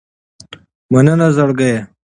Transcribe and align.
مننه 0.91 1.27
زړګیه 1.35 1.77